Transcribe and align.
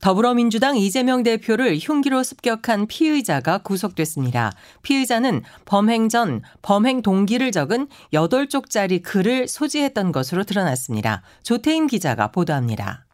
더불어민주당 0.00 0.76
이재명 0.76 1.22
대표를 1.22 1.78
흉기로 1.78 2.22
습격한 2.22 2.86
피의자가 2.86 3.58
구속됐습니다. 3.58 4.52
피의자는 4.82 5.42
범행 5.64 6.08
전 6.08 6.42
범행 6.62 7.02
동기를 7.02 7.52
적은 7.52 7.88
8쪽짜리 8.12 9.02
글을 9.02 9.48
소지했던 9.48 10.12
것으로 10.12 10.44
드러났습니다. 10.44 11.22
조태임 11.42 11.86
기자가 11.86 12.30
보도합니다. 12.30 13.04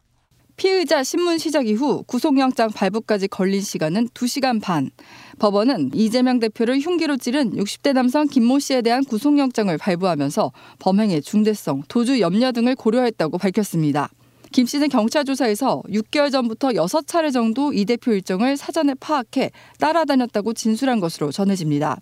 피의자 0.61 1.03
신문 1.03 1.39
시작 1.39 1.65
이후 1.65 2.03
구속영장 2.03 2.69
발부까지 2.69 3.27
걸린 3.29 3.61
시간은 3.61 4.09
2시간 4.09 4.61
반. 4.61 4.91
법원은 5.39 5.89
이재명 5.95 6.39
대표를 6.39 6.79
흉기로 6.79 7.17
찌른 7.17 7.55
60대 7.55 7.93
남성 7.93 8.27
김모 8.27 8.59
씨에 8.59 8.83
대한 8.83 9.03
구속영장을 9.03 9.75
발부하면서 9.75 10.51
범행의 10.77 11.23
중대성, 11.23 11.81
도주 11.87 12.19
염려 12.19 12.51
등을 12.51 12.75
고려했다고 12.75 13.39
밝혔습니다. 13.39 14.09
김 14.51 14.65
씨는 14.65 14.89
경찰 14.89 15.23
조사에서 15.23 15.81
6개월 15.89 16.31
전부터 16.31 16.69
6차례 16.69 17.31
정도 17.31 17.71
이 17.73 17.85
대표 17.85 18.11
일정을 18.11 18.57
사전에 18.57 18.93
파악해 18.99 19.51
따라다녔다고 19.79 20.53
진술한 20.53 20.99
것으로 20.99 21.31
전해집니다. 21.31 21.97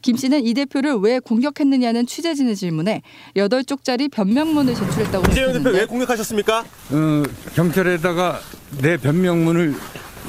김 0.00 0.16
씨는 0.16 0.44
이 0.44 0.54
대표를 0.54 0.96
왜 0.96 1.18
공격했느냐는 1.18 2.06
취재진의 2.06 2.56
질문에 2.56 3.02
8쪽짜리 3.36 4.10
변명문을 4.10 4.74
제출했다고 4.74 5.30
이재명 5.30 5.52
대표 5.52 5.70
왜 5.70 5.86
공격하셨습니까? 5.86 6.60
어, 6.60 7.22
경찰에다가 7.54 8.40
내 8.80 8.96
변명문을 8.96 9.74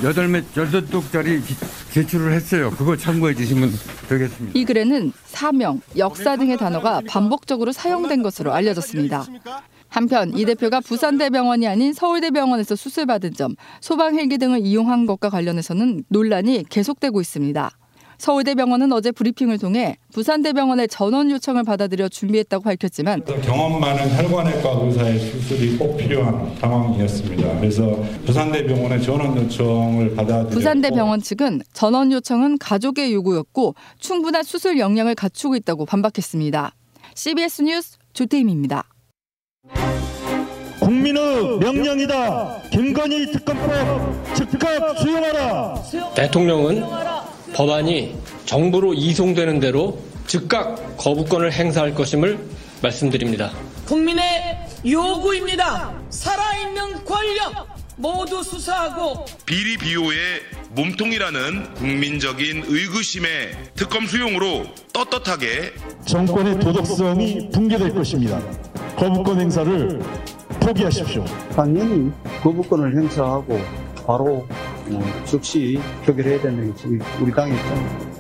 여덟 0.04 0.28
몇 0.28 0.44
여덟 0.58 0.86
쪽짜리 0.88 1.42
제출을 1.92 2.34
했어요. 2.34 2.72
그거 2.72 2.98
참고해 2.98 3.36
주시면 3.36 3.72
되겠습니다. 4.10 4.60
이 4.60 4.66
글에는 4.66 5.14
사명, 5.26 5.82
역사 5.98 6.36
등의 6.36 6.58
단어가 6.58 7.02
반복적으로 7.08 7.72
사용된 7.72 8.24
것으로 8.24 8.54
알려졌습니다. 8.54 9.26
한편 9.94 10.36
이 10.36 10.44
대표가 10.44 10.80
부산대병원이 10.80 11.68
아닌 11.68 11.94
서울대병원에서 11.94 12.76
수술받은 12.76 13.34
점, 13.36 13.56
소방 13.80 14.16
헬기 14.16 14.40
등을 14.40 14.66
이용한 14.66 15.06
것과 15.06 15.30
관련해서는 15.30 16.06
논란이 16.10 16.66
계속되고 16.68 17.22
있습니다. 17.22 17.70
서울대병원은 18.18 18.92
어제 18.92 19.12
브리핑을 19.12 19.60
통해 19.60 19.98
부산대병원의 20.14 20.88
전원 20.88 21.30
요청을 21.30 21.64
받아들여 21.64 22.10
준비했다고 22.10 22.64
밝혔지만 22.64 23.24
경험 23.44 23.80
많은 23.80 24.18
혈관외과 24.18 24.80
의사의 24.82 25.20
수술이 25.20 25.78
꼭 25.78 25.96
필요한 25.98 26.56
상황이었습니다. 26.60 27.60
그래서 27.60 28.04
부산대병원의 28.26 29.04
전원 29.04 29.38
요청을 29.38 30.16
받아들여 30.16 30.50
부산대병원 30.50 31.22
측은 31.22 31.62
전원 31.74 32.12
요청은 32.12 32.58
가족의 32.58 33.14
요구였고 33.14 33.76
충분한 34.00 34.42
수술 34.42 34.80
역량을 34.80 35.14
갖추고 35.14 35.56
있다고 35.56 35.86
반박했습니다. 35.86 36.74
CBS 37.14 37.62
뉴스 37.62 37.98
조태임입니다. 38.14 38.86
국민의 40.84 41.60
명령이다. 41.60 42.62
김건희 42.72 43.32
특검법 43.32 44.36
즉각 44.36 45.00
수용하라. 45.00 45.82
대통령은 46.14 46.84
법안이 47.54 48.16
정부로 48.46 48.94
이송되는 48.94 49.62
대로 49.62 50.02
즉각 50.28 50.98
거부권을 50.98 51.54
행사할 51.54 51.96
것임을 51.96 52.38
말씀드립니다. 52.82 53.52
국민의 53.86 54.68
요구입니다. 54.86 55.94
살아있는 56.10 57.06
권력 57.06 57.68
모두 57.96 58.44
수사하고 58.44 59.24
비리 59.46 59.78
비호의 59.78 60.18
몸통이라는 60.72 61.76
국민적인 61.76 62.64
의구심의 62.68 63.52
특검 63.76 64.06
수용으로 64.06 64.66
떳떳하게 64.92 65.74
정권의 66.06 66.60
도덕성이 66.60 67.52
붕괴될 67.52 67.94
것입니다. 67.94 68.42
거부권 68.98 69.40
행사를 69.40 70.02
포기하십시오. 70.66 71.26
당연히 71.54 72.12
거부권을 72.42 72.96
행사하고 72.96 73.60
바로 74.06 74.48
어, 74.90 75.26
즉시 75.26 75.80
표결해야 76.06 76.42
되는 76.42 76.74
게 76.74 76.88
우리 77.22 77.32
당의 77.32 77.56
입장입니다. 77.56 78.14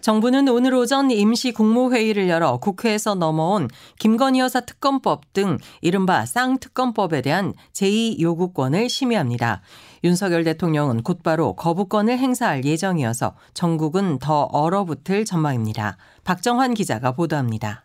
정부는 0.00 0.48
오늘 0.48 0.74
오전 0.74 1.12
임시 1.12 1.52
국무회의를 1.52 2.28
열어 2.28 2.56
국회에서 2.56 3.14
넘어온 3.14 3.68
김건희 4.00 4.40
여사 4.40 4.60
특검법 4.60 5.32
등 5.32 5.58
이른바 5.80 6.26
쌍특검법에 6.26 7.22
대한 7.22 7.52
제2 7.72 8.20
요구권을 8.20 8.88
심의합니다. 8.88 9.62
윤석열 10.02 10.42
대통령은 10.42 11.04
곧바로 11.04 11.54
거부권을 11.54 12.18
행사할 12.18 12.64
예정이어서 12.64 13.36
전국은 13.54 14.18
더 14.18 14.42
얼어붙을 14.42 15.24
전망입니다. 15.24 15.98
박정환 16.24 16.74
기자가 16.74 17.12
보도합니다. 17.12 17.84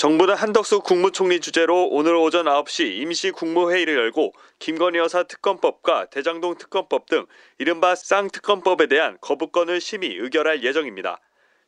정부는 0.00 0.34
한덕수 0.34 0.80
국무총리 0.80 1.40
주재로 1.40 1.88
오늘 1.90 2.14
오전 2.14 2.46
9시 2.46 3.02
임시 3.02 3.30
국무회의를 3.32 3.96
열고 3.96 4.32
김건희 4.58 4.96
여사 4.96 5.24
특검법과 5.24 6.06
대장동 6.06 6.56
특검법 6.56 7.04
등 7.04 7.26
이른바 7.58 7.94
쌍특검법에 7.94 8.86
대한 8.86 9.18
거부권을 9.20 9.78
심의 9.82 10.16
의결할 10.16 10.64
예정입니다. 10.64 11.20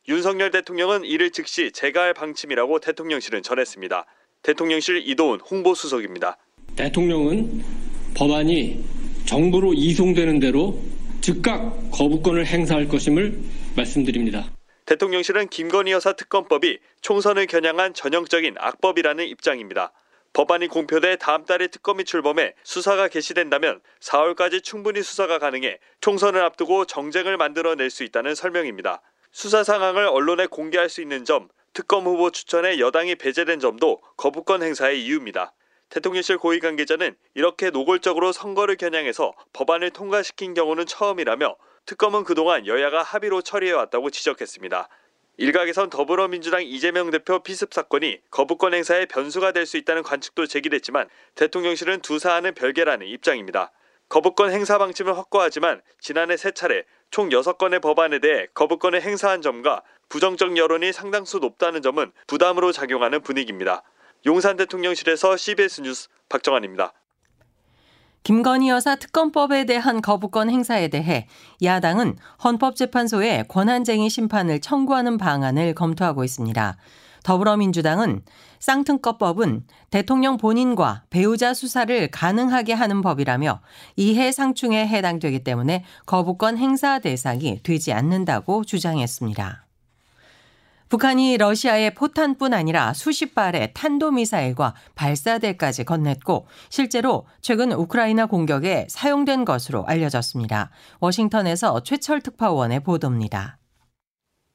윤석열 0.09 0.49
대통령은 0.49 1.05
이를 1.05 1.29
즉시 1.29 1.71
제거할 1.71 2.15
방침이라고 2.15 2.79
대통령실은 2.79 3.43
전했습니다. 3.43 4.07
대통령실 4.41 5.07
이도훈 5.07 5.39
홍보수석입니다. 5.39 6.37
대통령은 6.75 7.63
법안이 8.15 8.83
정부로 9.27 9.75
이송되는 9.75 10.39
대로 10.39 10.81
즉각 11.21 11.91
거부권을 11.91 12.47
행사할 12.47 12.87
것임을 12.87 13.39
말씀드립니다. 13.75 14.49
대통령실은 14.85 15.47
김건희 15.47 15.91
여사 15.91 16.13
특검법이 16.13 16.79
총선을 17.01 17.47
겨냥한 17.47 17.93
전형적인 17.93 18.55
악법이라는 18.57 19.25
입장입니다. 19.27 19.91
법안이 20.33 20.67
공표돼 20.67 21.17
다음 21.17 21.45
달에 21.45 21.67
특검이 21.67 22.05
출범해 22.05 22.55
수사가 22.63 23.07
개시된다면 23.07 23.81
4월까지 23.99 24.63
충분히 24.63 25.03
수사가 25.03 25.37
가능해 25.39 25.77
총선을 26.01 26.41
앞두고 26.41 26.85
정쟁을 26.85 27.37
만들어낼 27.37 27.89
수 27.89 28.03
있다는 28.03 28.35
설명입니다. 28.35 29.01
수사 29.31 29.63
상황을 29.63 30.05
언론에 30.05 30.47
공개할 30.47 30.89
수 30.89 31.01
있는 31.01 31.23
점, 31.23 31.49
특검 31.73 32.05
후보 32.05 32.31
추천에 32.31 32.79
여당이 32.79 33.15
배제된 33.15 33.59
점도 33.59 34.01
거부권 34.17 34.63
행사의 34.63 35.03
이유입니다. 35.05 35.53
대통령실 35.89 36.39
고위 36.39 36.59
관계자는 36.59 37.15
이렇게 37.35 37.69
노골적으로 37.69 38.31
선거를 38.31 38.75
겨냥해서 38.75 39.33
법안을 39.53 39.91
통과시킨 39.91 40.55
경우는 40.55 40.87
처음이라며 40.87 41.55
특검은 41.85 42.23
그동안 42.23 42.65
여야가 42.65 43.03
합의로 43.03 43.41
처리해왔다고 43.41 44.09
지적했습니다. 44.09 44.87
일각에선 45.37 45.89
더불어민주당 45.89 46.63
이재명 46.63 47.09
대표 47.09 47.41
피습 47.41 47.73
사건이 47.73 48.19
거부권 48.29 48.73
행사의 48.73 49.07
변수가 49.07 49.51
될 49.51 49.65
수 49.65 49.77
있다는 49.77 50.03
관측도 50.03 50.45
제기됐지만 50.45 51.09
대통령실은 51.35 52.01
두 52.01 52.19
사안은 52.19 52.53
별개라는 52.53 53.07
입장입니다. 53.07 53.71
거부권 54.09 54.51
행사 54.51 54.77
방침을 54.77 55.17
확고하지만 55.17 55.81
지난해 55.99 56.37
세 56.37 56.51
차례 56.51 56.83
총 57.09 57.29
6건의 57.29 57.81
법안에 57.81 58.19
대해 58.19 58.47
거부권을 58.53 59.01
행사한 59.01 59.41
점과 59.41 59.81
부정적 60.09 60.55
여론이 60.57 60.93
상당수 60.93 61.39
높다는 61.39 61.81
점은 61.81 62.11
부담으로 62.27 62.71
작용하는 62.71 63.21
분위기입니다. 63.21 63.81
용산 64.25 64.55
대통령실에서 64.55 65.35
CBS 65.35 65.81
뉴스 65.81 66.09
박정환입니다. 66.29 66.93
김건희 68.23 68.69
여사 68.69 68.95
특검법에 68.95 69.65
대한 69.65 70.01
거부권 70.01 70.49
행사에 70.49 70.87
대해 70.87 71.27
야당은 71.61 72.15
헌법재판소에 72.43 73.43
권한쟁의 73.49 74.09
심판을 74.09 74.61
청구하는 74.61 75.17
방안을 75.17 75.75
검토하고 75.75 76.23
있습니다. 76.23 76.77
더불어민주당은 77.23 78.21
쌍특검법은 78.59 79.65
대통령 79.89 80.37
본인과 80.37 81.03
배우자 81.09 81.53
수사를 81.53 82.09
가능하게 82.11 82.73
하는 82.73 83.01
법이라며 83.01 83.61
이해 83.97 84.31
상충에 84.31 84.87
해당되기 84.87 85.43
때문에 85.43 85.83
거부권 86.05 86.57
행사 86.57 86.99
대상이 86.99 87.61
되지 87.63 87.91
않는다고 87.91 88.63
주장했습니다. 88.63 89.62
북한이 90.93 91.37
러시아에 91.37 91.89
포탄뿐 91.95 92.53
아니라 92.53 92.93
수십 92.93 93.33
발의 93.33 93.71
탄도미사일과 93.73 94.75
발사대까지 94.93 95.85
건넸고 95.85 96.43
실제로 96.69 97.25
최근 97.41 97.71
우크라이나 97.71 98.27
공격에 98.27 98.85
사용된 98.91 99.43
것으로 99.43 99.87
알려졌습니다. 99.87 100.69
워싱턴에서 100.99 101.81
최철 101.81 102.21
특파원의 102.21 102.81
보도입니다. 102.81 103.57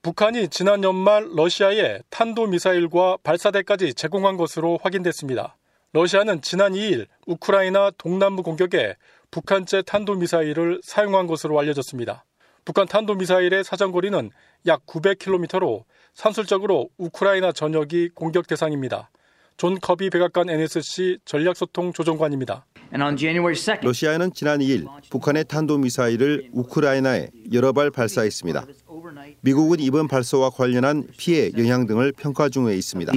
북한이 0.03 0.47
지난 0.51 0.85
연말 0.85 1.27
러시아에 1.35 2.03
탄도미사일과 2.09 3.17
발사대까지 3.25 3.95
제공한 3.95 4.37
것으로 4.37 4.79
확인됐습니다. 4.81 5.57
러시아는 5.93 6.41
지난 6.41 6.73
2일 6.75 7.09
우크라이나 7.27 7.91
동남부 7.99 8.45
공격에 8.45 8.95
북한제 9.33 9.83
탄도미사일을 9.83 10.83
사용한 10.85 11.27
것으로 11.27 11.59
알려졌습니다. 11.59 12.27
북한 12.69 12.87
탄도미사일의 12.87 13.65
사정거리는 13.65 14.31
약 14.67 14.85
900km로 14.85 15.85
산술적으로 16.13 16.91
우크라이나 16.99 17.51
전역이 17.51 18.11
공격 18.11 18.47
대상입니다. 18.47 19.09
존 19.57 19.81
커비 19.81 20.11
백악관 20.11 20.51
NSC 20.51 21.17
전략소통 21.25 21.95
조정관입니다. 21.95 22.67
러시아는 23.81 24.35
지난 24.35 24.59
2일 24.61 24.87
북한의 25.09 25.47
탄도미사일을 25.47 26.51
우크라이나에 26.53 27.31
여러 27.55 27.73
발 27.73 27.91
발사했습니다. 27.91 28.67
미국은 29.41 29.81
이번 29.81 30.07
발사와 30.07 30.51
관련한 30.51 31.07
피해 31.17 31.51
영향 31.57 31.87
등을 31.87 32.13
평가 32.13 32.51
중에 32.51 32.75
있습니다. 32.75 33.15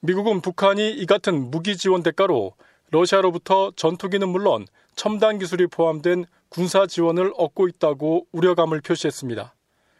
미국은 0.00 0.40
북한이 0.40 0.90
이 0.90 1.06
같은 1.06 1.52
무기 1.52 1.76
지원 1.76 2.02
대가로 2.02 2.54
러시아로부터 2.90 3.70
전투기는 3.76 4.28
물론 4.28 4.66
첨단 5.00 5.38
기술이 5.38 5.66
포함된 5.66 6.26
군사 6.50 6.86
지원을 6.86 7.32
얻고 7.38 7.68
있다고 7.68 8.26
우려감을 8.32 8.82
표시했습니다. 8.82 9.54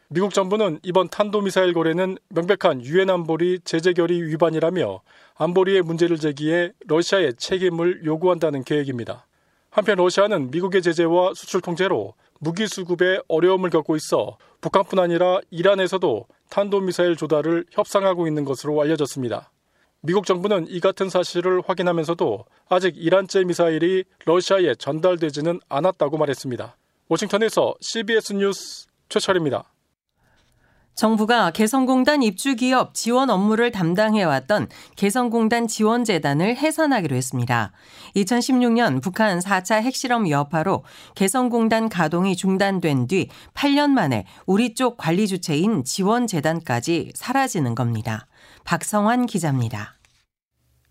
미국 0.08 0.34
정부는 0.34 0.78
이번 0.82 1.08
탄도미사일 1.08 1.72
거래는 1.72 2.18
명백한 2.28 2.84
유엔 2.84 3.08
안보리 3.08 3.60
제재 3.64 3.94
결의 3.94 4.22
위반이라며 4.24 5.00
안보리의 5.36 5.80
문제를 5.80 6.18
제기해 6.18 6.72
러시아의 6.86 7.36
책임을 7.38 8.04
요구한다는 8.04 8.62
계획입니다. 8.62 9.26
한편 9.70 9.96
러시아는 9.96 10.50
미국의 10.50 10.82
제재와 10.82 11.32
수출 11.32 11.62
통제로 11.62 12.12
무기 12.38 12.66
수급에 12.66 13.20
어려움을 13.26 13.70
겪고 13.70 13.96
있어 13.96 14.36
북한뿐 14.60 14.98
아니라 14.98 15.40
이란에서도 15.50 16.26
탄도미사일 16.50 17.16
조달을 17.16 17.64
협상하고 17.70 18.28
있는 18.28 18.44
것으로 18.44 18.78
알려졌습니다. 18.82 19.50
미국 20.02 20.24
정부는 20.24 20.66
이 20.68 20.80
같은 20.80 21.10
사실을 21.10 21.60
확인하면서도 21.66 22.46
아직 22.70 22.94
이란제 22.96 23.44
미사일이 23.44 24.04
러시아에 24.24 24.74
전달되지는 24.76 25.60
않았다고 25.68 26.16
말했습니다. 26.16 26.76
워싱턴에서 27.08 27.74
CBS 27.82 28.32
뉴스 28.32 28.86
최철입니다. 29.10 29.64
정부가 30.94 31.50
개성공단 31.50 32.22
입주기업 32.22 32.94
지원 32.94 33.30
업무를 33.30 33.70
담당해왔던 33.70 34.68
개성공단 34.96 35.66
지원재단을 35.66 36.56
해산하기로 36.56 37.14
했습니다. 37.14 37.72
2016년 38.16 39.02
북한 39.02 39.38
4차 39.38 39.82
핵실험 39.82 40.28
여파로 40.28 40.84
개성공단 41.14 41.88
가동이 41.88 42.36
중단된 42.36 43.06
뒤 43.06 43.28
8년 43.54 43.90
만에 43.90 44.26
우리 44.46 44.74
쪽 44.74 44.96
관리 44.96 45.26
주체인 45.26 45.84
지원재단까지 45.84 47.12
사라지는 47.14 47.74
겁니다. 47.74 48.26
박성환 48.70 49.26
기자입니다. 49.26 49.98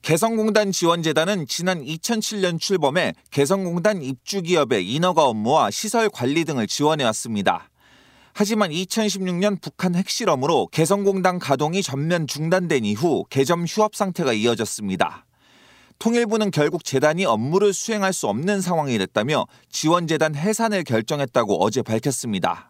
개성공단 0.02 0.74
지원재단은 0.74 1.48
지난 1.48 1.82
2007년 1.82 2.60
출범해 2.60 3.14
개성공단 3.32 4.02
입주기업의 4.02 4.86
인허가 4.86 5.24
업무와 5.24 5.72
시설 5.72 6.10
관리 6.10 6.44
등을 6.44 6.68
지원해왔습니다. 6.68 7.70
하지만 8.34 8.72
2016년 8.72 9.62
북한 9.62 9.96
핵실험으로 9.96 10.68
개성공단 10.74 11.40
가동이 11.40 11.82
전면 11.82 12.28
중단된 12.28 12.84
이후 12.84 13.24
개점 13.30 13.64
휴업 13.64 13.96
상태가 13.96 14.34
이어졌습니다. 14.34 15.26
통일부는 16.00 16.52
결국 16.52 16.84
재단이 16.84 17.24
업무를 17.24 17.72
수행할 17.72 18.12
수 18.12 18.28
없는 18.28 18.60
상황이 18.60 18.98
됐다며 18.98 19.46
지원재단 19.72 20.36
해산을 20.36 20.84
결정했다고 20.84 21.64
어제 21.64 21.82
밝혔습니다. 21.82 22.69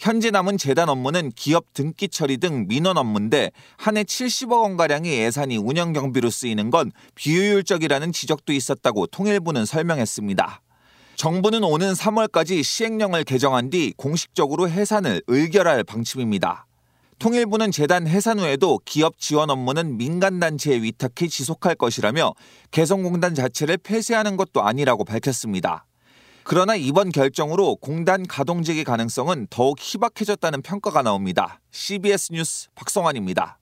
현재 0.00 0.30
남은 0.30 0.56
재단 0.56 0.88
업무는 0.88 1.30
기업 1.36 1.74
등기 1.74 2.08
처리 2.08 2.38
등 2.38 2.66
민원 2.66 2.96
업무인데 2.96 3.50
한 3.76 3.98
해 3.98 4.02
70억 4.02 4.62
원가량의 4.62 5.18
예산이 5.18 5.58
운영 5.58 5.92
경비로 5.92 6.30
쓰이는 6.30 6.70
건 6.70 6.90
비효율적이라는 7.16 8.10
지적도 8.10 8.54
있었다고 8.54 9.08
통일부는 9.08 9.66
설명했습니다. 9.66 10.62
정부는 11.16 11.62
오는 11.64 11.92
3월까지 11.92 12.62
시행령을 12.62 13.24
개정한 13.24 13.68
뒤 13.68 13.92
공식적으로 13.98 14.70
해산을 14.70 15.20
의결할 15.26 15.84
방침입니다. 15.84 16.66
통일부는 17.18 17.70
재단 17.70 18.06
해산 18.06 18.40
후에도 18.40 18.80
기업 18.86 19.18
지원 19.18 19.50
업무는 19.50 19.98
민간단체에 19.98 20.80
위탁해 20.80 21.28
지속할 21.28 21.74
것이라며 21.74 22.32
개성공단 22.70 23.34
자체를 23.34 23.76
폐쇄하는 23.76 24.38
것도 24.38 24.62
아니라고 24.62 25.04
밝혔습니다. 25.04 25.84
그러나 26.52 26.74
이번 26.74 27.10
결정으로 27.10 27.76
공단 27.76 28.26
가동재개 28.26 28.82
가능성은 28.82 29.46
더욱 29.50 29.78
희박해졌다는 29.80 30.62
평가가 30.62 31.00
나옵니다. 31.00 31.60
CBS 31.70 32.32
뉴스 32.32 32.68
박성환입니다. 32.74 33.60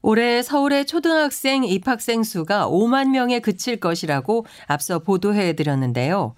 올해 0.00 0.42
서울의 0.42 0.86
초등학생 0.86 1.64
입학생 1.64 2.22
수가 2.22 2.66
5만 2.66 3.10
명에 3.10 3.40
그칠 3.40 3.78
것이라고 3.78 4.46
앞서 4.68 5.00
보도해 5.00 5.52
드렸는데요. 5.52 6.34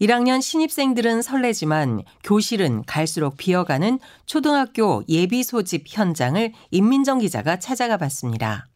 1학년 0.00 0.40
신입생들은 0.40 1.22
설레지만 1.22 2.04
교실은 2.22 2.84
갈수록 2.84 3.38
비어가는 3.38 3.98
초등학교 4.24 5.02
예비 5.08 5.42
소집 5.42 5.86
현장을 5.88 6.52
임민정 6.70 7.18
기자가 7.18 7.58
찾아가 7.58 7.96
봤습니다. 7.96 8.69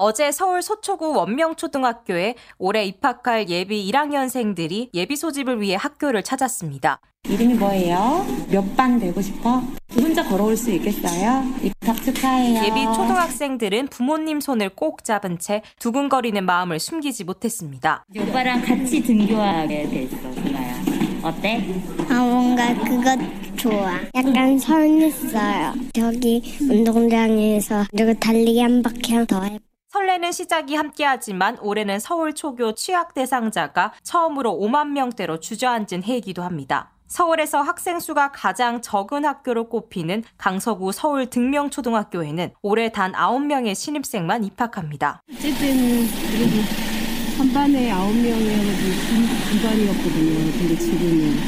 어제 0.00 0.30
서울 0.30 0.62
소초구 0.62 1.12
원명초등학교에 1.16 2.36
올해 2.58 2.84
입학할 2.84 3.48
예비 3.48 3.90
1학년생들이 3.90 4.90
예비 4.94 5.16
소집을 5.16 5.60
위해 5.60 5.74
학교를 5.76 6.22
찾았습니다. 6.22 7.00
이름이 7.28 7.54
뭐예요? 7.54 8.24
몇 8.48 8.76
반 8.76 9.00
되고 9.00 9.20
싶어? 9.20 9.60
혼자 9.96 10.22
걸어올 10.22 10.56
수 10.56 10.70
있겠어요? 10.70 11.42
입학 11.64 12.00
축하해요. 12.00 12.62
예비 12.64 12.84
초등학생들은 12.94 13.88
부모님 13.88 14.40
손을 14.40 14.68
꼭 14.70 15.02
잡은 15.02 15.40
채 15.40 15.62
두근거리는 15.80 16.46
마음을 16.46 16.78
숨기지 16.78 17.24
못했습니다. 17.24 18.04
오빠랑 18.16 18.62
같이 18.62 19.02
등교하게 19.02 19.88
됐어, 19.88 20.28
누나야. 20.28 20.76
어때? 21.24 21.60
아, 22.08 22.14
뭔가 22.20 22.72
그거 22.84 23.16
좋아. 23.56 23.94
약간 24.14 24.56
설렜어요. 24.56 25.92
저기 25.92 26.56
운동장에서 26.70 27.84
그리고 27.90 28.14
달리기 28.14 28.60
한 28.60 28.80
바퀴 28.80 29.26
더 29.26 29.42
해. 29.42 29.58
설레는 29.90 30.32
시작이 30.32 30.74
함께하지만 30.74 31.58
올해는 31.60 31.98
서울 31.98 32.34
초교 32.34 32.74
취약 32.74 33.14
대상자가 33.14 33.94
처음으로 34.02 34.52
5만 34.52 34.88
명대로 34.88 35.40
주저앉은 35.40 36.04
해이기도 36.04 36.42
합니다. 36.42 36.92
서울에서 37.06 37.62
학생 37.62 37.98
수가 37.98 38.32
가장 38.32 38.82
적은 38.82 39.24
학교로 39.24 39.70
꼽히는 39.70 40.24
강서구 40.36 40.92
서울 40.92 41.24
등명초등학교에는 41.30 42.52
올해 42.60 42.92
단 42.92 43.12
9명의 43.12 43.74
신입생만 43.74 44.44
입학합니다. 44.44 45.22
어쨌든 45.32 46.06
그래도 46.32 46.60
한 47.38 47.50
반에 47.54 47.90
9명이어가지고 47.90 48.90
두 49.48 49.66
반이었거든요. 49.66 50.52
근데 50.58 50.76
지금은 50.76 51.38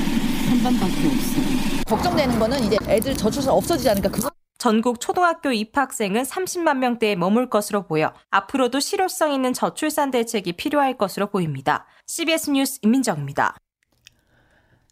한 0.48 0.62
반밖에 0.62 1.06
없어요. 1.06 1.84
걱정되는 1.86 2.38
거는 2.38 2.64
이제 2.64 2.78
애들 2.88 3.14
저출산 3.14 3.52
없어지지 3.52 3.90
않을까 3.90 4.08
그거 4.08 4.30
전국 4.60 5.00
초등학교 5.00 5.52
입학생은 5.52 6.22
30만 6.22 6.76
명대에 6.76 7.16
머물 7.16 7.48
것으로 7.48 7.86
보여 7.86 8.12
앞으로도 8.30 8.78
실효성 8.78 9.32
있는 9.32 9.54
저출산 9.54 10.10
대책이 10.10 10.52
필요할 10.52 10.98
것으로 10.98 11.28
보입니다. 11.28 11.86
CBS 12.06 12.50
뉴스 12.50 12.78
임민정입니다. 12.82 13.56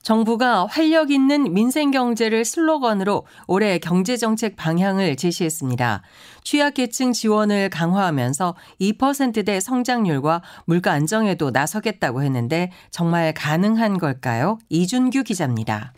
정부가 0.03 0.65
활력 0.65 1.11
있는 1.11 1.53
민생 1.53 1.91
경제를 1.91 2.47
슬로건으로 2.47 3.27
올해 3.47 3.79
경제 3.79 4.17
정책 4.17 4.57
방향을 4.57 5.17
제시했습니다. 5.17 6.01
취약계층 6.45 7.13
지원을 7.13 7.69
강화하면서 7.69 8.55
2%대 8.81 9.61
성장률과 9.61 10.41
물가 10.65 10.93
안정에도 10.93 11.51
나서겠다고 11.51 12.23
했는데 12.23 12.71
정말 12.91 13.35
가능한 13.35 13.99
걸까요? 13.99 14.59
이준규 14.71 15.25
기자입니다. 15.25 15.93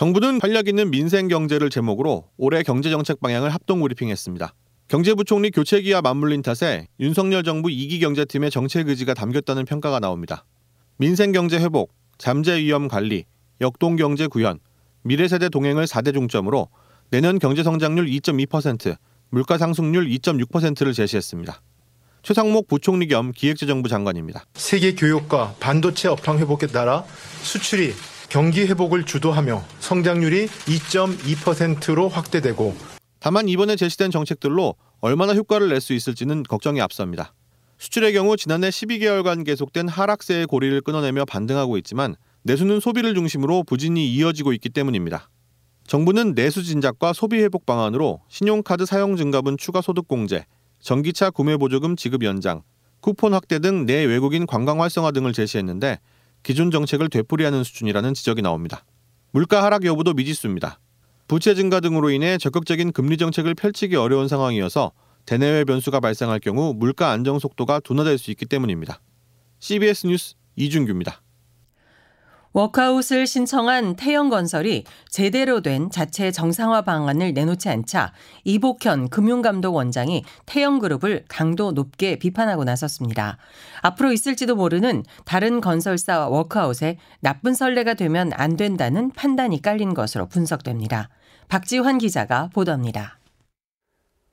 정부는 0.00 0.40
활력 0.40 0.66
있는 0.66 0.90
민생 0.90 1.28
경제를 1.28 1.68
제목으로 1.68 2.24
올해 2.38 2.62
경제 2.62 2.88
정책 2.88 3.20
방향을 3.20 3.50
합동 3.50 3.82
브리핑했습니다. 3.82 4.54
경제부총리 4.88 5.50
교체기와 5.50 6.00
맞물린 6.00 6.40
탓에 6.40 6.86
윤석열 7.00 7.44
정부 7.44 7.68
2기 7.68 8.00
경제팀의 8.00 8.50
정책 8.50 8.88
의지가 8.88 9.12
담겼다는 9.12 9.66
평가가 9.66 10.00
나옵니다. 10.00 10.46
민생 10.96 11.32
경제 11.32 11.58
회복, 11.58 11.92
잠재 12.16 12.60
위험 12.60 12.88
관리, 12.88 13.26
역동 13.60 13.96
경제 13.96 14.26
구현, 14.26 14.60
미래 15.02 15.28
세대 15.28 15.50
동행을 15.50 15.84
4대 15.84 16.14
중점으로 16.14 16.68
내년 17.10 17.38
경제 17.38 17.62
성장률 17.62 18.06
2.2%, 18.06 18.96
물가 19.28 19.58
상승률 19.58 20.08
2.6%를 20.08 20.94
제시했습니다. 20.94 21.60
최상목 22.22 22.68
부총리 22.68 23.06
겸 23.06 23.32
기획재정부 23.32 23.90
장관입니다. 23.90 24.46
세계 24.54 24.94
교육과 24.94 25.56
반도체 25.60 26.08
업황 26.08 26.38
회복에 26.38 26.68
따라 26.68 27.04
수출이 27.42 27.92
경기 28.30 28.62
회복을 28.62 29.04
주도하며 29.04 29.64
성장률이 29.80 30.46
2.2%로 30.46 32.08
확대되고 32.08 32.74
다만 33.18 33.48
이번에 33.48 33.74
제시된 33.76 34.12
정책들로 34.12 34.76
얼마나 35.00 35.34
효과를 35.34 35.68
낼 35.68 35.80
수 35.80 35.92
있을지는 35.94 36.44
걱정이 36.44 36.80
앞섭니다. 36.80 37.34
수출의 37.78 38.12
경우 38.12 38.36
지난해 38.36 38.68
12개월간 38.68 39.44
계속된 39.44 39.88
하락세의 39.88 40.46
고리를 40.46 40.80
끊어내며 40.82 41.24
반등하고 41.24 41.76
있지만 41.78 42.14
내수는 42.44 42.78
소비를 42.78 43.14
중심으로 43.14 43.64
부진이 43.64 44.12
이어지고 44.14 44.52
있기 44.52 44.68
때문입니다. 44.68 45.28
정부는 45.86 46.34
내수 46.34 46.62
진작과 46.62 47.12
소비 47.12 47.42
회복 47.42 47.66
방안으로 47.66 48.20
신용카드 48.28 48.86
사용 48.86 49.16
증가분 49.16 49.56
추가 49.58 49.80
소득 49.80 50.06
공제, 50.06 50.44
전기차 50.78 51.30
구매 51.30 51.56
보조금 51.56 51.96
지급 51.96 52.22
연장, 52.22 52.62
쿠폰 53.00 53.34
확대 53.34 53.58
등 53.58 53.86
내 53.86 54.04
외국인 54.04 54.46
관광 54.46 54.80
활성화 54.80 55.10
등을 55.10 55.32
제시했는데 55.32 55.98
기존 56.42 56.70
정책을 56.70 57.08
되풀이하는 57.08 57.64
수준이라는 57.64 58.14
지적이 58.14 58.42
나옵니다. 58.42 58.84
물가 59.32 59.62
하락 59.62 59.84
여부도 59.84 60.14
미지수입니다. 60.14 60.80
부채 61.28 61.54
증가 61.54 61.80
등으로 61.80 62.10
인해 62.10 62.38
적극적인 62.38 62.92
금리 62.92 63.16
정책을 63.16 63.54
펼치기 63.54 63.94
어려운 63.96 64.26
상황이어서 64.26 64.92
대내외 65.26 65.64
변수가 65.64 66.00
발생할 66.00 66.40
경우 66.40 66.74
물가 66.74 67.10
안정 67.10 67.38
속도가 67.38 67.80
둔화될 67.80 68.18
수 68.18 68.30
있기 68.32 68.46
때문입니다. 68.46 69.00
CBS 69.60 70.06
뉴스 70.06 70.34
이준규입니다. 70.56 71.22
워크아웃을 72.52 73.26
신청한 73.28 73.94
태영건설이 73.94 74.84
제대로 75.08 75.60
된 75.60 75.88
자체 75.90 76.32
정상화 76.32 76.82
방안을 76.82 77.32
내놓지 77.32 77.68
않자 77.68 78.12
이복현 78.44 79.08
금융감독 79.08 79.76
원장이 79.76 80.24
태영그룹을 80.46 81.26
강도 81.28 81.70
높게 81.70 82.16
비판하고 82.16 82.64
나섰습니다. 82.64 83.38
앞으로 83.82 84.12
있을지도 84.12 84.56
모르는 84.56 85.04
다른 85.24 85.60
건설사 85.60 86.28
워크아웃에 86.28 86.98
나쁜 87.20 87.54
선례가 87.54 87.94
되면 87.94 88.32
안 88.34 88.56
된다는 88.56 89.10
판단이 89.10 89.62
깔린 89.62 89.94
것으로 89.94 90.26
분석됩니다. 90.26 91.08
박지환 91.48 91.98
기자가 91.98 92.50
보도합니다. 92.52 93.18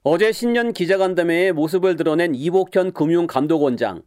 어제 0.03 0.31
신년 0.31 0.73
기자간담회에 0.73 1.51
모습을 1.51 1.97
드러낸 1.97 2.33
이복현 2.33 2.93
금융감독원장. 2.93 4.01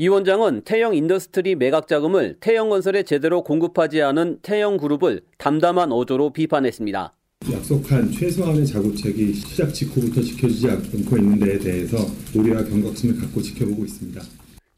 이 0.00 0.08
원장은 0.08 0.62
태영 0.62 0.94
인더스트리 0.94 1.56
매각 1.56 1.86
자금을 1.86 2.38
태영건설에 2.40 3.02
제대로 3.02 3.44
공급하지 3.44 4.00
않은 4.00 4.38
태영그룹을 4.40 5.20
담담한 5.36 5.92
어조로 5.92 6.32
비판했습니다. 6.32 7.12
약속한 7.52 8.10
최소한의 8.10 8.64
자구책이 8.64 9.34
시작 9.34 9.74
직후부터 9.74 10.22
지켜지지 10.22 10.70
않고 10.70 11.18
있는 11.18 11.38
데에 11.38 11.58
대해서 11.58 11.98
우려와 12.34 12.64
경각심을 12.64 13.20
갖고 13.20 13.42
지켜보고 13.42 13.84
있습니다. 13.84 14.22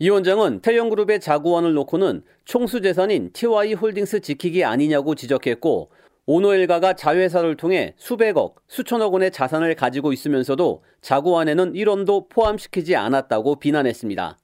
이 0.00 0.08
원장은 0.08 0.58
태영그룹의 0.60 1.20
자구안을 1.20 1.72
놓고는 1.72 2.22
총수 2.44 2.80
재산인 2.80 3.30
TY 3.32 3.74
홀딩스 3.74 4.22
지키기 4.22 4.64
아니냐고 4.64 5.14
지적했고 5.14 5.92
오너 6.26 6.52
일가가 6.54 6.94
자회사를 6.94 7.56
통해 7.56 7.94
수백억, 7.96 8.56
수천억 8.66 9.14
원의 9.14 9.30
자산을 9.30 9.76
가지고 9.76 10.12
있으면서도 10.12 10.82
자구안에는 11.00 11.74
1원도 11.74 12.28
포함시키지 12.28 12.96
않았다고 12.96 13.60
비난했습니다. 13.60 14.38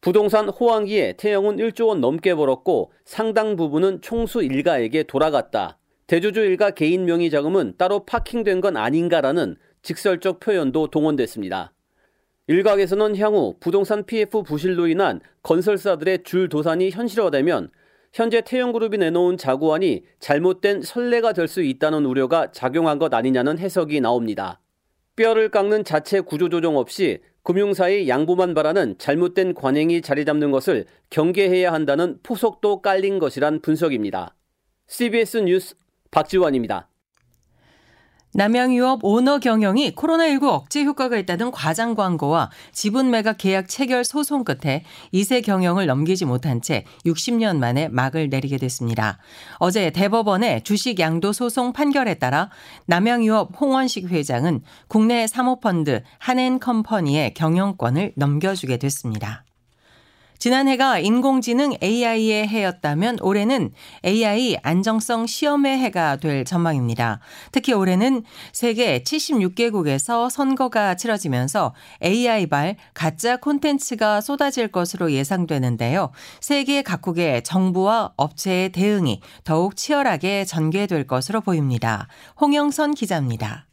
부동산 0.00 0.48
호황기에 0.48 1.14
태영은 1.14 1.56
1조 1.56 1.88
원 1.88 2.00
넘게 2.00 2.34
벌었고 2.34 2.92
상당 3.04 3.56
부분은 3.56 4.00
총수 4.00 4.42
일가에게 4.42 5.02
돌아갔다. 5.02 5.78
대주주 6.06 6.40
일가 6.40 6.70
개인 6.70 7.04
명의 7.04 7.30
자금은 7.30 7.74
따로 7.76 8.04
파킹된 8.04 8.60
건 8.60 8.76
아닌가라는 8.76 9.56
직설적 9.82 10.40
표현도 10.40 10.88
동원됐습니다. 10.88 11.72
일각에서는 12.46 13.16
향후 13.16 13.56
부동산 13.60 14.04
PF 14.04 14.42
부실로 14.42 14.86
인한 14.86 15.20
건설사들의 15.42 16.22
줄 16.22 16.48
도산이 16.48 16.90
현실화되면 16.90 17.70
현재 18.14 18.40
태영그룹이 18.40 18.96
내놓은 18.96 19.36
자구안이 19.36 20.04
잘못된 20.18 20.80
선례가 20.80 21.34
될 21.34 21.46
수 21.46 21.62
있다는 21.62 22.06
우려가 22.06 22.50
작용한 22.52 22.98
것 22.98 23.12
아니냐는 23.12 23.58
해석이 23.58 24.00
나옵니다. 24.00 24.60
뼈를 25.14 25.50
깎는 25.50 25.84
자체 25.84 26.20
구조조정 26.20 26.78
없이 26.78 27.18
금융사의 27.48 28.10
양보만 28.10 28.52
바라는 28.52 28.98
잘못된 28.98 29.54
관행이 29.54 30.02
자리 30.02 30.26
잡는 30.26 30.50
것을 30.50 30.84
경계해야 31.08 31.72
한다는 31.72 32.18
포석도 32.22 32.82
깔린 32.82 33.18
것이란 33.18 33.62
분석입니다. 33.62 34.36
CBS 34.86 35.38
뉴스 35.38 35.74
박지원입니다. 36.10 36.90
남양유업 38.34 39.00
오너 39.02 39.38
경영이 39.38 39.94
코로나19 39.94 40.44
억제 40.48 40.84
효과가 40.84 41.16
있다는 41.16 41.50
과장 41.50 41.94
광고와 41.94 42.50
지분 42.72 43.10
매각 43.10 43.38
계약 43.38 43.68
체결 43.68 44.04
소송 44.04 44.44
끝에 44.44 44.84
2세 45.14 45.42
경영을 45.44 45.86
넘기지 45.86 46.24
못한 46.26 46.60
채 46.60 46.84
60년 47.06 47.56
만에 47.56 47.88
막을 47.88 48.28
내리게 48.28 48.58
됐습니다. 48.58 49.18
어제 49.58 49.90
대법원의 49.90 50.62
주식 50.64 51.00
양도 51.00 51.32
소송 51.32 51.72
판결에 51.72 52.14
따라 52.14 52.50
남양유업 52.86 53.60
홍원식 53.60 54.08
회장은 54.08 54.60
국내 54.88 55.26
사모펀드 55.26 56.02
한앤컴퍼니의 56.18 57.34
경영권을 57.34 58.12
넘겨주게 58.16 58.76
됐습니다. 58.76 59.47
지난해가 60.38 61.00
인공지능 61.00 61.74
AI의 61.82 62.46
해였다면 62.48 63.18
올해는 63.20 63.72
AI 64.04 64.56
안정성 64.62 65.26
시험의 65.26 65.78
해가 65.78 66.16
될 66.16 66.44
전망입니다. 66.44 67.20
특히 67.52 67.72
올해는 67.72 68.22
세계 68.52 69.02
76개국에서 69.02 70.30
선거가 70.30 70.96
치러지면서 70.96 71.74
AI발 72.02 72.76
가짜 72.94 73.36
콘텐츠가 73.36 74.20
쏟아질 74.20 74.68
것으로 74.68 75.12
예상되는데요. 75.12 76.10
세계 76.40 76.82
각국의 76.82 77.42
정부와 77.42 78.12
업체의 78.16 78.70
대응이 78.72 79.20
더욱 79.44 79.76
치열하게 79.76 80.44
전개될 80.44 81.06
것으로 81.06 81.40
보입니다. 81.40 82.08
홍영선 82.40 82.94
기자입니다. 82.94 83.67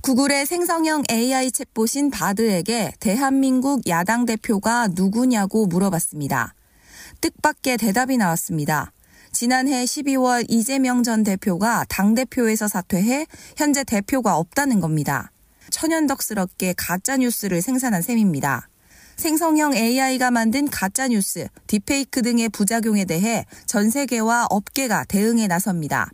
구글의 0.00 0.46
생성형 0.46 1.04
AI 1.10 1.50
챗봇인 1.50 2.12
바드에게 2.12 2.92
대한민국 3.00 3.86
야당 3.88 4.26
대표가 4.26 4.88
누구냐고 4.94 5.66
물어봤습니다. 5.66 6.54
뜻밖의 7.20 7.78
대답이 7.78 8.16
나왔습니다. 8.16 8.92
지난해 9.32 9.84
12월 9.84 10.46
이재명 10.48 11.02
전 11.02 11.24
대표가 11.24 11.84
당대표에서 11.88 12.68
사퇴해 12.68 13.26
현재 13.56 13.82
대표가 13.82 14.36
없다는 14.36 14.78
겁니다. 14.78 15.32
천연덕스럽게 15.70 16.74
가짜뉴스를 16.76 17.60
생산한 17.60 18.00
셈입니다. 18.00 18.68
생성형 19.16 19.74
AI가 19.74 20.30
만든 20.30 20.68
가짜뉴스, 20.70 21.48
딥페이크 21.66 22.22
등의 22.22 22.50
부작용에 22.50 23.04
대해 23.04 23.44
전 23.66 23.90
세계와 23.90 24.46
업계가 24.48 25.04
대응에 25.04 25.48
나섭니다. 25.48 26.12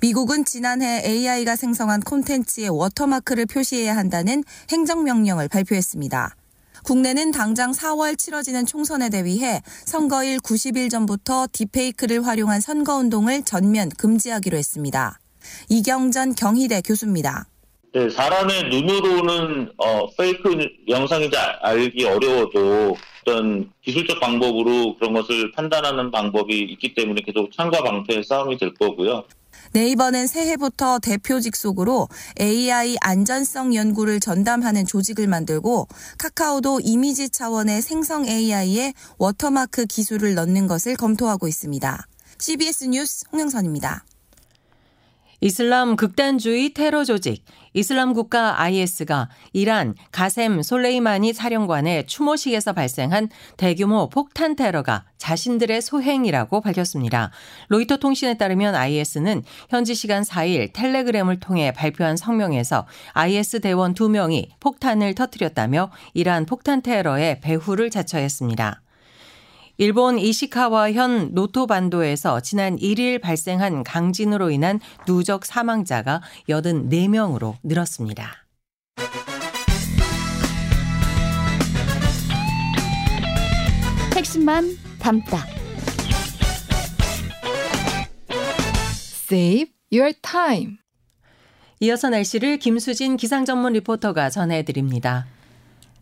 미국은 0.00 0.44
지난해 0.44 1.02
AI가 1.04 1.56
생성한 1.56 2.00
콘텐츠에 2.00 2.68
워터마크를 2.68 3.46
표시해야 3.46 3.96
한다는 3.96 4.44
행정명령을 4.70 5.48
발표했습니다. 5.48 6.36
국내는 6.84 7.32
당장 7.32 7.72
4월 7.72 8.16
치러지는 8.16 8.66
총선에 8.66 9.08
대비해 9.08 9.60
선거일 9.86 10.38
90일 10.38 10.90
전부터 10.90 11.48
딥페이크를 11.52 12.26
활용한 12.26 12.60
선거운동을 12.60 13.42
전면 13.44 13.88
금지하기로 13.88 14.56
했습니다. 14.56 15.18
이경전 15.68 16.34
경희대 16.34 16.82
교수입니다. 16.82 17.46
네, 17.92 18.10
사람의 18.10 18.68
눈으로는 18.68 19.72
어, 19.78 20.06
fake 20.16 20.54
영상인지 20.86 21.36
알기 21.62 22.04
어려워도 22.04 22.96
어떤 23.22 23.70
기술적 23.82 24.20
방법으로 24.20 24.96
그런 24.96 25.14
것을 25.14 25.50
판단하는 25.52 26.10
방법이 26.10 26.56
있기 26.72 26.94
때문에 26.94 27.22
계속 27.22 27.50
창과 27.52 27.82
방패의 27.82 28.22
싸움이 28.22 28.58
될 28.58 28.74
거고요. 28.74 29.24
네이버는 29.72 30.26
새해부터 30.26 30.98
대표 30.98 31.40
직속으로 31.40 32.08
AI 32.40 32.96
안전성 33.00 33.74
연구를 33.74 34.20
전담하는 34.20 34.86
조직을 34.86 35.26
만들고 35.26 35.88
카카오도 36.18 36.80
이미지 36.80 37.28
차원의 37.28 37.82
생성 37.82 38.26
AI에 38.26 38.94
워터마크 39.18 39.86
기술을 39.86 40.34
넣는 40.34 40.66
것을 40.66 40.96
검토하고 40.96 41.48
있습니다. 41.48 42.06
CBS 42.38 42.84
뉴스 42.84 43.24
홍영선입니다. 43.32 44.04
이슬람 45.40 45.96
극단주의 45.96 46.72
테러 46.72 47.04
조직 47.04 47.44
이슬람 47.74 48.14
국가 48.14 48.62
IS가 48.62 49.28
이란 49.52 49.94
가셈 50.10 50.62
솔레이마니 50.62 51.34
사령관의 51.34 52.06
추모식에서 52.06 52.72
발생한 52.72 53.28
대규모 53.58 54.08
폭탄 54.08 54.56
테러가 54.56 55.04
자신들의 55.18 55.82
소행이라고 55.82 56.62
밝혔습니다. 56.62 57.30
로이터 57.68 57.98
통신에 57.98 58.38
따르면 58.38 58.74
IS는 58.74 59.42
현지 59.68 59.94
시간 59.94 60.22
4일 60.22 60.72
텔레그램을 60.72 61.38
통해 61.40 61.72
발표한 61.72 62.16
성명에서 62.16 62.86
IS 63.12 63.60
대원 63.60 63.92
2명이 63.92 64.48
폭탄을 64.60 65.14
터뜨렸다며 65.14 65.90
이란 66.14 66.46
폭탄 66.46 66.80
테러의 66.80 67.40
배후를 67.40 67.90
자처했습니다. 67.90 68.80
일본 69.78 70.18
이시카와 70.18 70.92
현 70.92 71.34
노토 71.34 71.66
반도에서 71.66 72.40
지난 72.40 72.76
1일 72.76 73.20
발생한 73.20 73.84
강진으로 73.84 74.50
인한 74.50 74.80
누적 75.06 75.44
사망자가 75.44 76.22
84명으로 76.48 77.56
늘었습니다. 77.62 78.46
핵심만 84.14 84.64
담다. 84.98 85.44
Save 89.28 89.72
your 89.92 90.14
time. 90.22 90.78
이어서 91.80 92.08
날씨를 92.08 92.58
김수진 92.58 93.18
기상전문 93.18 93.74
리포터가 93.74 94.30
전해드립니다. 94.30 95.26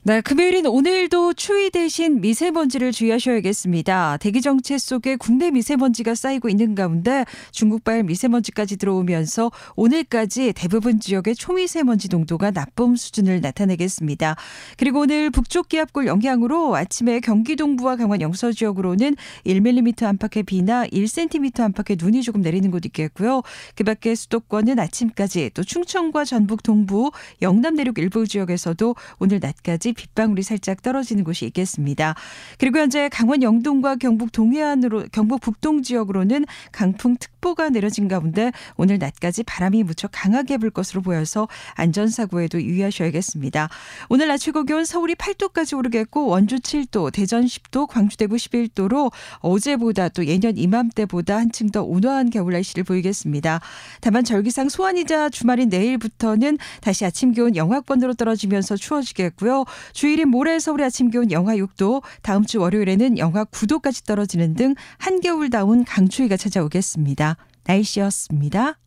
네, 0.06 0.20
금요일인 0.20 0.66
오늘도 0.66 1.32
추위 1.32 1.70
대신 1.70 2.20
미세먼지를 2.20 2.92
주의하셔야겠습니다. 2.92 4.18
대기 4.18 4.42
정체 4.42 4.76
속에 4.76 5.16
국내 5.16 5.50
미세먼지가 5.50 6.14
쌓이고 6.14 6.50
있는 6.50 6.74
가운데 6.74 7.24
중국발 7.52 8.02
미세먼지까지 8.02 8.76
들어오면서 8.76 9.50
오늘까지 9.76 10.52
대부분 10.52 11.00
지역의 11.00 11.34
초미세먼지 11.36 12.10
농도가 12.10 12.50
나쁨 12.50 12.96
수준을 12.96 13.40
나타내겠습니다. 13.40 14.36
그리고 14.76 15.00
오늘 15.00 15.30
북쪽 15.30 15.70
기압골 15.70 16.06
영향으로 16.06 16.76
아침에 16.76 17.20
경기 17.20 17.56
동부와 17.56 17.96
강원 17.96 18.20
영서 18.20 18.52
지역으로는 18.52 19.16
1mm 19.46 20.02
안팎의 20.02 20.42
비나 20.42 20.86
1cm 20.88 21.60
안팎의 21.60 21.96
눈이 21.98 22.20
조금 22.20 22.42
내리는 22.42 22.70
곳 22.70 22.84
있겠고요. 22.84 23.40
그밖에 23.74 24.14
수도권은 24.14 24.78
아침까지 24.78 25.52
또 25.54 25.64
충청과 25.64 26.26
전북 26.26 26.62
동부, 26.62 27.10
영남 27.40 27.76
내륙 27.76 27.98
일부 27.98 28.26
지역에서도 28.26 28.94
오늘 29.18 29.38
낮까지 29.40 29.93
빗방울이 29.94 30.42
살짝 30.42 30.82
떨어지는 30.82 31.24
곳이 31.24 31.46
있겠습니다. 31.46 32.14
그리고 32.58 32.78
현재 32.78 33.08
강원 33.08 33.42
영동과 33.42 33.96
경북 33.96 34.32
동해안으로 34.32 35.04
경북 35.12 35.40
북동 35.40 35.82
지역으로는 35.82 36.44
강풍 36.72 37.16
특보가 37.16 37.70
내려진 37.70 38.08
가운데 38.08 38.52
오늘 38.76 38.98
낮까지 38.98 39.44
바람이 39.44 39.82
무척 39.82 40.10
강하게 40.12 40.58
불 40.58 40.70
것으로 40.70 41.02
보여서 41.02 41.48
안전사고에도 41.74 42.62
유의하셔야겠습니다. 42.62 43.68
오늘 44.08 44.28
낮 44.28 44.38
최고 44.38 44.64
기온 44.64 44.84
서울이 44.84 45.14
8도까지 45.14 45.76
오르겠고 45.76 46.26
원주 46.26 46.56
7도, 46.56 47.12
대전 47.12 47.44
10도, 47.44 47.86
광주 47.86 48.16
대구 48.16 48.36
11도로 48.36 49.12
어제보다 49.38 50.08
또 50.08 50.26
예년 50.26 50.56
이맘때보다 50.56 51.36
한층 51.36 51.70
더 51.70 51.82
온화한 51.82 52.30
겨울 52.30 52.52
날씨를 52.52 52.84
보이겠습니다. 52.84 53.60
다만 54.00 54.24
절기상 54.24 54.68
소환이자 54.68 55.28
주말인 55.30 55.68
내일부터는 55.68 56.58
다시 56.80 57.04
아침 57.04 57.32
기온 57.32 57.56
영하권으로 57.56 58.14
떨어지면서 58.14 58.76
추워지겠고요. 58.76 59.64
주일인 59.92 60.28
모레 60.28 60.58
서울의 60.58 60.86
아침 60.86 61.10
기온 61.10 61.30
영하 61.30 61.56
6도, 61.56 62.02
다음 62.22 62.44
주 62.44 62.60
월요일에는 62.60 63.18
영하 63.18 63.44
9도까지 63.44 64.06
떨어지는 64.06 64.54
등 64.54 64.74
한겨울다운 64.98 65.84
강추위가 65.84 66.36
찾아오겠습니다. 66.36 67.36
날씨였습니다. 67.64 68.78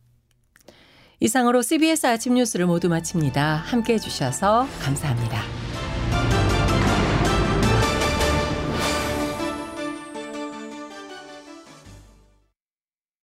이상으로 1.20 1.62
CBS 1.62 2.06
아침 2.06 2.34
뉴스를 2.34 2.66
모두 2.66 2.88
마칩니다. 2.88 3.56
함께 3.56 3.94
해주셔서 3.94 4.68
감사합니다. 4.80 5.67